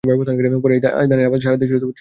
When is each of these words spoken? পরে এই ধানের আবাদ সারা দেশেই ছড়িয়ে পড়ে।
পরে 0.03 0.73
এই 0.75 0.81
ধানের 0.81 1.25
আবাদ 1.25 1.39
সারা 1.39 1.57
দেশেই 1.57 1.69
ছড়িয়ে 1.69 1.79
পড়ে। 1.79 1.89